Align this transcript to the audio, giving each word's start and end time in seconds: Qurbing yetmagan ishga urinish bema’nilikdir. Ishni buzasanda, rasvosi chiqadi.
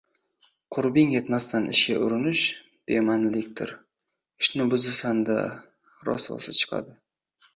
Qurbing 0.75 1.11
yetmagan 1.15 1.65
ishga 1.73 1.97
urinish 2.05 2.45
bema’nilikdir. 2.91 3.73
Ishni 4.45 4.67
buzasanda, 4.71 5.35
rasvosi 6.09 6.57
chiqadi. 6.61 6.97